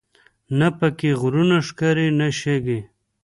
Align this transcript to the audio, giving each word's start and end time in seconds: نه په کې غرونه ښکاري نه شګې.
نه 0.59 0.67
په 0.77 0.87
کې 0.97 1.09
غرونه 1.21 1.57
ښکاري 1.67 2.07
نه 2.19 2.27
شګې. 2.39 2.79